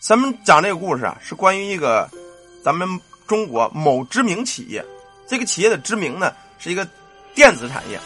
[0.00, 2.08] 咱们讲这个故事啊，是关于一个
[2.62, 2.88] 咱们
[3.26, 4.84] 中国某知名企业。
[5.26, 6.86] 这个企业的知名呢，是一个
[7.34, 7.98] 电子产业。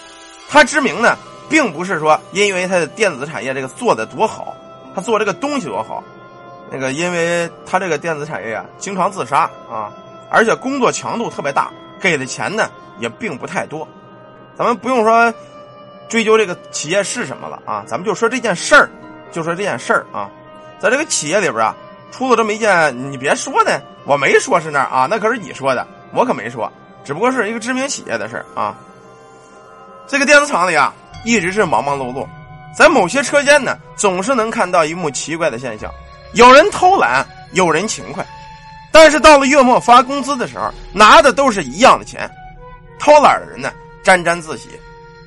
[0.48, 1.14] 它知名呢，
[1.50, 4.56] 并不是说因为它的电子产业这个做的多好，
[4.94, 6.02] 它做这个东西多好。
[6.70, 9.40] 那个，因为它这个电子产业啊，经常自杀
[9.70, 9.92] 啊，
[10.30, 11.70] 而且工作强度特别大，
[12.00, 12.70] 给的钱呢
[13.00, 13.86] 也并不太多。
[14.56, 15.32] 咱们不用说
[16.08, 18.88] 追究这个企业是什么了啊，咱们就说这件事儿，
[19.30, 20.30] 就说这件事儿啊，
[20.80, 21.76] 在这个企业里边啊，
[22.12, 26.70] 出了这么一件，你别说呢，我没说是那儿啊，那可是你说的，我可没说。
[27.02, 28.76] 只不过是一个知名企业的事啊。
[30.06, 30.94] 这个电子厂里啊，
[31.24, 32.24] 一直是忙忙碌碌，
[32.76, 35.90] 在某些车间呢，总是能看到一幕奇怪的现象：
[36.34, 38.24] 有人偷懒，有人勤快，
[38.92, 42.30] 但是到了月末发工资的时候，拿的都是一样的钱。
[42.98, 43.72] 偷懒的人呢，
[44.04, 44.68] 沾沾自喜；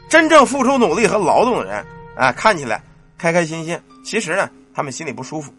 [0.08, 2.82] 真正付出努力和劳动的人，哎，看起来
[3.18, 5.54] 开开心心，其实呢，他们心里不舒服。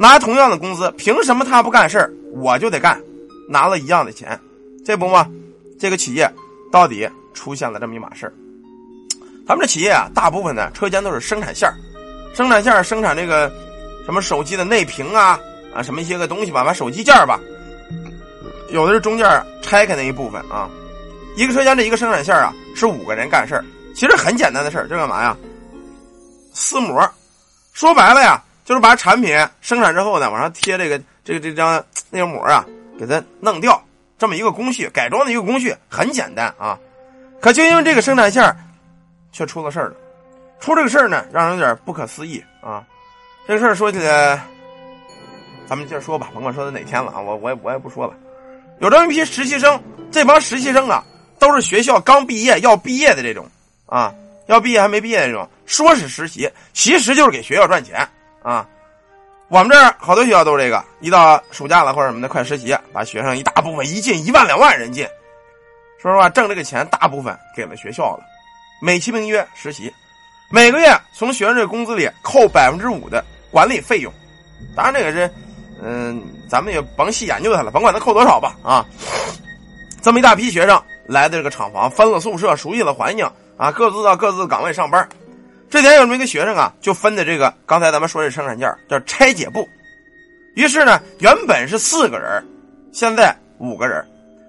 [0.00, 2.98] 拿同样的工资，凭什么他不干事我就得干？
[3.46, 4.40] 拿了一样的钱。
[4.82, 5.28] 这不嘛，
[5.78, 6.32] 这个企业
[6.72, 8.34] 到底出现了这么一码事
[9.46, 11.70] 他们这企业啊，大部分呢车间都是生产线
[12.32, 13.52] 生产线生产这个
[14.06, 15.38] 什么手机的内屏啊
[15.74, 17.38] 啊什么一些个东西吧，把手机件吧，
[18.70, 19.28] 有的是中间
[19.60, 20.70] 拆开那一部分啊。
[21.36, 23.62] 一个车间这一个生产线啊，是五个人干事
[23.94, 25.36] 其实很简单的事这干嘛呀？
[26.54, 27.06] 撕膜，
[27.74, 32.64] 说白了呀，就是把产品生产之后呢，往上贴这个这个这张那个膜啊，
[32.96, 33.82] 给它弄掉。
[34.16, 36.78] 这么一个工序，改装的一个工序很简单啊，
[37.40, 38.56] 可就因为这个生产线
[39.32, 39.96] 却出了事儿了。
[40.60, 42.86] 出这个事儿呢，让人有点不可思议啊。
[43.44, 44.40] 这个事儿说起来，
[45.66, 48.14] 咱们接着说吧，甭管说的哪天了啊，我我也我也不说了。
[48.78, 49.82] 有这么一批实习生，
[50.12, 51.02] 这帮实习生啊，
[51.40, 53.44] 都是学校刚毕业要毕业的这种
[53.86, 54.14] 啊，
[54.46, 58.08] 要毕业还没毕业这种，说是实习，其实就是给学校赚钱
[58.42, 58.66] 啊。
[59.48, 65.04] 我们这儿好多学校都是这个，一到暑假了或者什么的，快实习，把学生一大部分一进一万两万人进。
[66.00, 68.22] 说实话，挣这个钱大部分给了学校了，
[68.80, 69.92] 美其名曰实习，
[70.52, 74.12] 每个月从学生这工资里扣百分之五的管理费用。
[74.76, 75.28] 当然，这个是，
[75.82, 78.86] 嗯，咱们也甭细研究它了，甭管它扣多少吧啊。
[80.00, 85.06] 这么一大批学生来的这个厂房，分了宿舍，熟悉了环境啊，各自到各自的岗位上班。
[85.70, 89.66] 这点有这么一个学生啊，就分的这个刚才咱们说这生产件叫拆解部。
[90.56, 92.44] 于是呢，原本是四个人，
[92.92, 94.04] 现在五个人，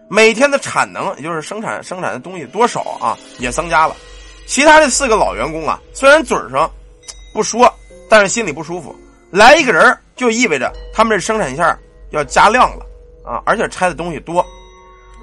[0.09, 3.95] 每天的产能也就是生产生产的东西多少啊，也增加了。
[4.47, 6.69] 其他这四个老员工啊，虽然嘴上
[7.35, 7.71] 不说，
[8.09, 8.95] 但是心里不舒服。
[9.29, 11.77] 来一个人就意味着他们这生产线
[12.09, 12.85] 要加量了
[13.23, 14.43] 啊，而且拆的东西多，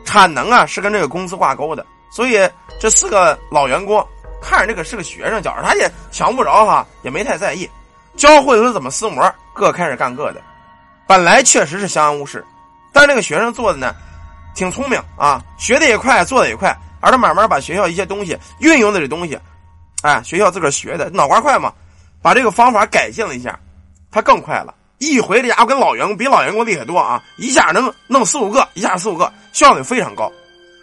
[0.04, 2.48] 产能啊是跟这个工资挂钩的，所以
[2.78, 4.06] 这四个老员工。
[4.40, 7.68] 看着这个是个学生，觉着他也抢不着哈，也没太在意。
[8.16, 10.40] 教会了怎么撕膜，各开始干各的。
[11.06, 12.44] 本来确实是相安无事，
[12.92, 13.94] 但这个学生做的呢，
[14.54, 16.76] 挺聪明啊，学的也快，做的也快。
[17.00, 19.38] 而他慢慢把学校一些东西运用的这东西，
[20.02, 21.72] 哎，学校自个儿学的，脑瓜快嘛，
[22.20, 23.58] 把这个方法改进了一下，
[24.10, 24.74] 他更快了。
[24.98, 30.30] 一回这家伙跟老员工比老员工厉害多啊，一下能弄四五个，一下四五个，效率非常高。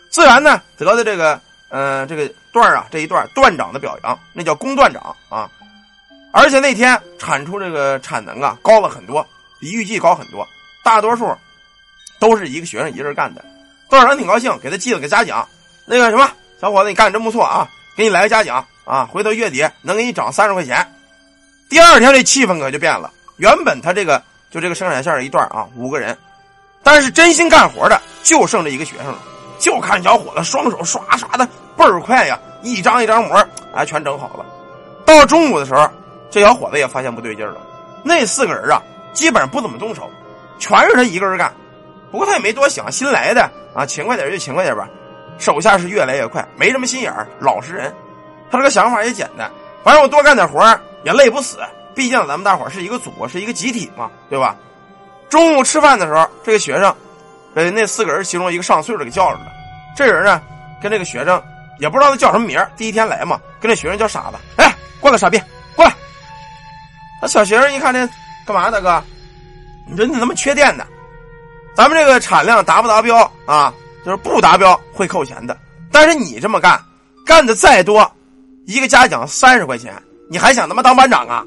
[0.10, 1.40] 自然呢，得的这个。
[1.72, 5.50] 嗯，这个段啊，这一段段长的表扬，那叫工段长啊。
[6.32, 9.28] 而且那天产出这个产能啊，高了很多，
[9.60, 10.48] 比预计高很多。
[10.82, 11.36] 大多数
[12.18, 13.44] 都是一个学生一个人干的。
[13.90, 15.46] 段长挺高兴，给他记了个嘉奖。
[15.86, 20.96] 那个什么，小伙子，你干的真不错啊，给你来个嘉奖啊，回头月底能给你涨三十块钱。
[21.70, 23.12] 第二天这气氛可就变了。
[23.36, 26.18] 原本他这个就这个生产线一段啊，五个人，
[26.84, 29.20] 但是真心干活的就剩这一个学生了。
[29.58, 34.46] 就看小伙子双手刷刷的倍儿快呀，一张一张膜哎全整好了。
[35.06, 35.90] 到中午的时候，
[36.30, 37.58] 这小伙子也发现不对劲了。
[38.04, 38.82] 那四个人啊，
[39.14, 40.10] 基本上不怎么动手，
[40.60, 41.54] 全是他一个人干。
[42.12, 44.88] 不过他也没多想，新来的啊，勤快点就勤快点吧。
[45.38, 47.94] 手下是越来越快，没什么心眼儿，老实人。
[48.50, 49.52] 他这个想法也简单，
[49.84, 50.64] 反正我多干点活
[51.04, 51.58] 也累不死。
[51.94, 54.56] 毕竟咱们大伙是一个组，是一个集体嘛，对吧？
[55.30, 56.96] 中午吃饭的时候，这个学生。
[57.54, 59.48] 被那四个人其中一个上岁数的给叫着了，
[59.96, 60.42] 这人呢，
[60.82, 61.42] 跟这个学生
[61.80, 64.38] 也不知道他叫什么名第一天来嘛，跟这学生叫傻子。
[64.58, 65.42] 哎，过来，傻逼，
[65.76, 65.94] 过来！
[67.22, 68.00] 那小学生一看这
[68.46, 69.04] 干嘛，大哥？
[69.90, 70.86] 你说你他妈缺电的？
[71.76, 73.74] 咱们这个产量达不达标啊？
[74.06, 75.58] 就是不达标会扣钱的。
[75.92, 76.80] 但是你这么干，
[77.26, 78.10] 干的再多，
[78.66, 79.94] 一个嘉奖三十块钱，
[80.30, 81.44] 你还想他妈当班长啊？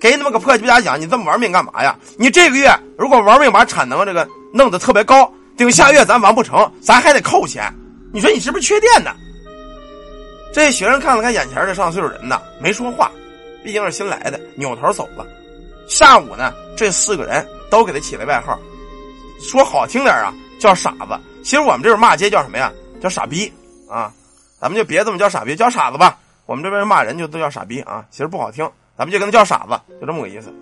[0.00, 1.96] 给你那么个破鸡巴嘉奖，你这么玩命干嘛呀？
[2.18, 4.28] 你这个月如果玩命把产能这个。
[4.56, 7.74] 弄得特别高，顶下月咱完不成，咱还得扣钱。
[8.12, 9.10] 你说你是不是缺电呢？
[10.54, 13.10] 这学生看了看眼前的上岁数人呢，没说话，
[13.64, 15.26] 毕竟是新来的，扭头走了。
[15.88, 18.56] 下午呢，这四个人都给他起了外号，
[19.40, 21.18] 说好听点啊，叫傻子。
[21.42, 22.72] 其实我们这边骂街叫什么呀？
[23.02, 23.52] 叫傻逼
[23.90, 24.12] 啊！
[24.60, 26.16] 咱们就别这么叫傻逼，叫傻子吧。
[26.46, 28.64] 我们这边骂人就都叫傻逼啊，其实不好听，
[28.96, 30.54] 咱们就跟他叫傻子，就这么个意思。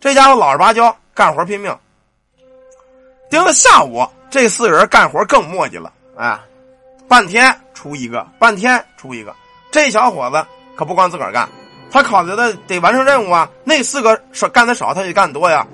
[0.00, 1.76] 这家伙老实巴交，干活拼命。
[3.28, 6.40] 盯了下午，这四个人干活更磨叽了，哎，
[7.08, 9.34] 半天出一个，半天出一个。
[9.70, 10.46] 这小伙子
[10.76, 11.48] 可不光自个儿干，
[11.90, 13.48] 他考虑的得完成任务啊。
[13.64, 15.66] 那四个少干的少，他就干多呀。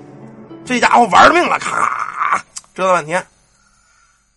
[0.63, 2.41] 这家伙玩命了，咔，
[2.73, 3.25] 折腾半天。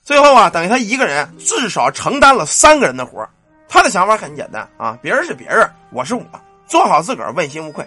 [0.03, 3.27] 最后啊，等于他一个人至少承担了三个人的活
[3.69, 6.23] 他的想法很简单啊，别人是别人，我是我，
[6.67, 7.87] 做好自个儿，问心无愧。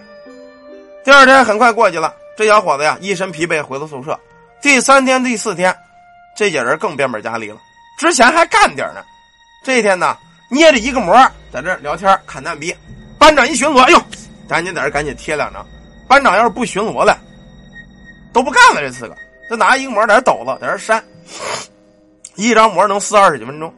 [1.03, 4.17] 第二天很快过去了，这小伙子呀一身疲惫回到宿舍。
[4.61, 5.75] 第三天、第四天，
[6.37, 7.57] 这些人更变本加厉了。
[8.01, 9.05] 之前还干点呢，
[9.63, 10.17] 这一天呢，
[10.49, 11.15] 捏着一个膜
[11.53, 12.75] 在这聊天看蛋逼。
[13.19, 14.01] 班长一巡逻，哎呦，
[14.49, 15.63] 赶紧在这赶紧贴两张。
[16.07, 17.15] 班长要是不巡逻了，
[18.33, 18.81] 都不干了。
[18.81, 19.15] 这四个，
[19.51, 21.03] 就拿一个膜在这抖了，在这扇。
[22.37, 23.71] 一张膜能撕二十几分钟，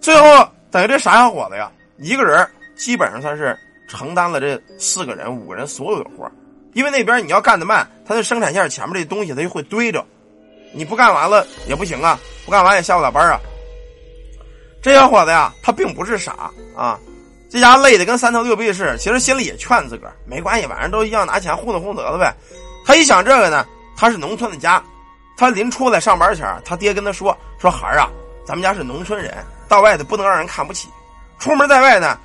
[0.00, 1.68] 最后等于这傻小伙子呀，
[1.98, 6.30] 一个人基本上算是承担了这四个人、五个人所有的活
[6.74, 10.06] 因为那边你要干的慢，他的生产线前面这东西他就会堆着，
[10.74, 13.40] 你不干完了也不行啊，不干完也下不了班啊。
[14.82, 16.98] 这小伙子呀，他并不是傻啊，
[17.48, 22.34] 这家累的跟三头六臂似的，其实心里也劝自个儿没关系，晚上都一样拿钱糊弄糊弄得了呗。
[22.84, 23.66] 他一想这个呢，
[23.96, 24.82] 他是农村的家。
[25.34, 28.08] 他临出来上班前，他爹跟他说：“说孩儿啊，
[28.44, 29.34] 咱们家是农村人，
[29.66, 30.88] 到外头不能让人看不起。
[31.38, 32.16] 出门在外呢，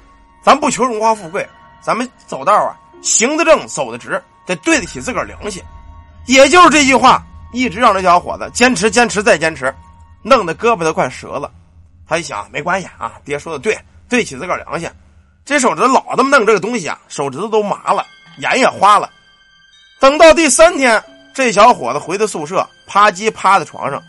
[0.43, 1.47] 咱不求荣华富贵，
[1.81, 5.63] 咱们走道啊，行得正，走得直，得对得起自个儿良心。”
[6.27, 7.25] 也就是这句话，
[7.57, 9.73] 一直让这小伙子坚持、坚持再坚持，
[10.21, 11.51] 弄得胳膊都快折了。
[12.07, 13.77] 他一想，没关系啊，爹说的对，
[14.07, 14.89] 对起自个儿良心。
[15.43, 18.05] 这手指头老这么弄这个东西啊，手指头都麻了，
[18.37, 19.09] 眼也花了。
[19.99, 21.03] 等到第三天。
[21.33, 24.01] 这小伙子回到宿舍，啪叽趴在床上。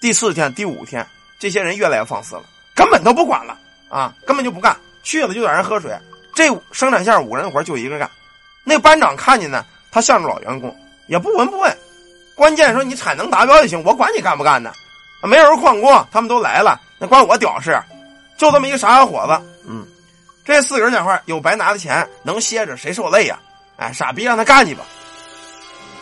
[0.00, 1.06] 第四天、第五天，
[1.38, 3.58] 这些人越来越放肆了，根本都不管了
[3.90, 5.94] 啊，根本就不干，去了就在人喝水。
[6.34, 8.10] 这生产线五人活就一个干。
[8.64, 10.74] 那班长看见呢，他向着老员工，
[11.08, 11.76] 也不闻不问。
[12.40, 14.72] 关键说你产能达标就行，我管你干不干呢。
[15.24, 17.78] 没人旷工，他们都来了，那关我屌事？
[18.38, 19.38] 就这么一个傻小伙子，
[19.68, 19.86] 嗯，
[20.42, 23.38] 这四个人讲话有白拿的钱，能歇着谁受累呀？
[23.76, 24.82] 哎，傻逼，让他干去吧。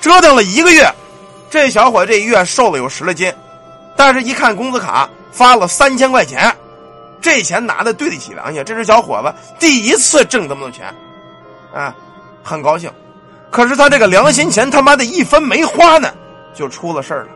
[0.01, 0.89] 折腾了一个月，
[1.51, 3.35] 这小伙这一月瘦了有十来斤，
[3.97, 6.57] 但是一看工资卡发了三千块钱，
[7.21, 8.65] 这钱拿的对得起良心。
[8.65, 10.95] 这是小伙子第一次挣这么多钱，
[11.75, 11.93] 啊，
[12.45, 12.89] 很高兴。
[13.51, 16.15] 可是他这个良心钱他妈的一分没花呢，
[16.59, 17.29] 就出了事儿了。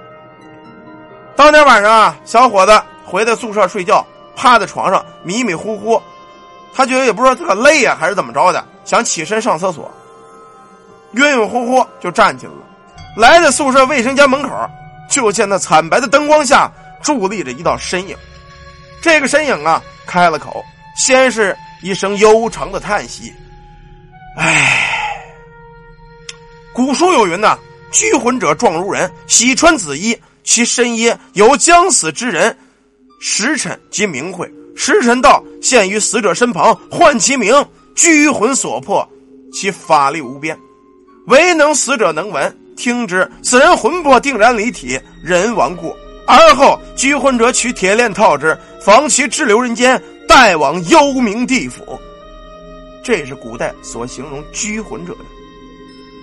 [1.36, 4.04] 当天晚上啊，小伙子回到宿舍睡觉，
[4.34, 6.02] 趴在床上迷迷糊糊，
[6.74, 9.88] 他觉得也不知道他累呀还是怎么着的，想起身上厕所。
[11.12, 12.58] 晕晕乎乎就站起来了，
[13.16, 14.50] 来到宿舍卫生间门口，
[15.08, 16.68] 就见那惨白的灯光下
[17.00, 18.16] 伫立着一道身影。
[19.00, 20.64] 这个身影啊，开了口，
[20.96, 23.32] 先是一声悠长的叹息
[24.36, 24.88] ：“唉。”
[26.74, 27.58] 古书有云呐
[27.92, 32.56] ：“拘魂者状如人，喜穿紫衣，其身耶有将死之人，
[33.20, 34.50] 时辰即名讳。
[34.74, 37.54] 时辰到，现于死者身旁，唤其名，
[37.94, 39.06] 拘魂所迫，
[39.52, 40.58] 其法力无边。”
[41.28, 45.94] 唯能死者能闻听之，此人魂魄定然离体，人亡故。
[46.26, 52.00] 而后拘魂者取铁链套之，防其滞留人间，带往幽冥地府。
[53.04, 55.20] 这是古代所形容拘魂者的。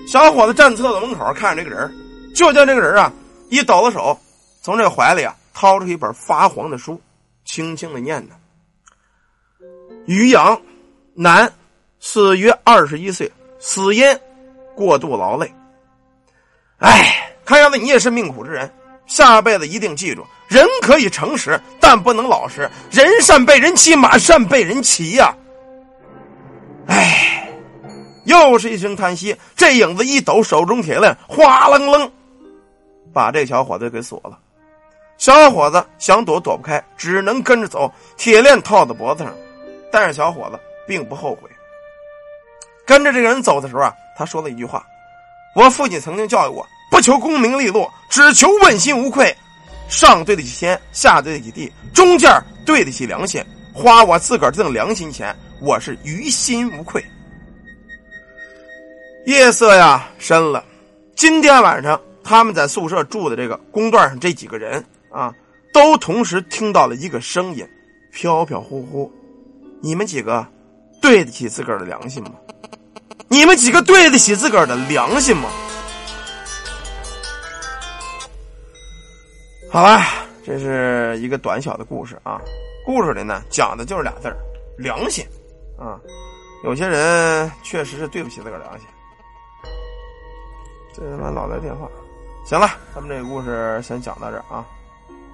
[0.09, 1.95] 小伙子站厕所门口看着这个人，
[2.33, 3.13] 就见这个人啊，
[3.49, 4.19] 一抖了手，
[4.59, 6.99] 从这怀里啊掏出一本发黄的书，
[7.45, 8.33] 轻轻的念呢
[10.07, 10.59] ：“于洋，
[11.13, 11.53] 男，
[11.99, 14.03] 死于二十一岁，死因。”
[14.75, 15.53] 过度劳累，
[16.79, 18.67] 哎，看样子你也是命苦之人。
[19.05, 22.67] 下辈子一定记住：人可以诚实，但不能老实。
[22.89, 25.35] 人善被人欺，马善被人骑呀。
[26.87, 27.48] 哎，
[28.29, 29.35] 又是一声叹息。
[29.55, 32.11] 这影子一抖，手中铁链哗楞楞，
[33.11, 34.37] 把这小伙子给锁了。
[35.17, 37.91] 小伙子想躲躲不开，只能跟着走。
[38.17, 39.33] 铁链套在脖子上，
[39.91, 41.49] 但是小伙子并不后悔。
[42.85, 43.93] 跟着这个人走的时候啊。
[44.15, 44.85] 他说了一句话
[45.55, 49.33] ：“我父亲曾经教育我，不求功名利禄，只求问心无愧。
[49.87, 52.29] 上对得起天，下对得起地，中间
[52.65, 53.41] 对得起良心。
[53.73, 57.01] 花我自个儿挣良心钱，我是于心无愧。”
[59.25, 60.63] 夜色呀深了，
[61.15, 65.33] 今天晚上他们在宿舍住的这个公段上这几个人啊，
[65.73, 67.67] 都同时听到了一个声音，
[68.11, 69.11] 飘飘忽忽
[69.81, 70.45] ：“你们几个
[71.01, 72.31] 对得起自个儿的良心吗？”
[73.27, 75.49] 你们几个对得起自个儿的良心吗？
[79.71, 82.41] 好吧，这是一个短小的故事啊。
[82.83, 84.35] 故事里呢，讲的就是俩字儿
[84.79, 85.23] 良心
[85.77, 85.99] 啊。
[86.63, 88.87] 有些人确实是对不起自个儿良心。
[90.99, 91.87] 这他妈老来电话。
[92.45, 94.65] 行了，咱们这个故事先讲到这儿啊。